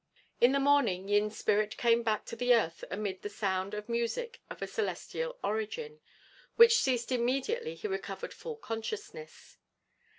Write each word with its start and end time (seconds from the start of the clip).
In 0.39 0.51
the 0.51 0.59
morning 0.59 1.07
Yin's 1.09 1.37
spirit 1.37 1.77
came 1.77 2.01
back 2.01 2.25
to 2.25 2.35
the 2.35 2.55
earth 2.55 2.83
amid 2.89 3.21
the 3.21 3.29
sound 3.29 3.75
of 3.75 3.87
music 3.87 4.41
of 4.49 4.59
a 4.63 4.65
celestial 4.65 5.37
origin, 5.43 5.99
which 6.55 6.79
ceased 6.81 7.11
immediately 7.11 7.75
he 7.75 7.87
recovered 7.87 8.33
full 8.33 8.55
consciousness. 8.55 9.59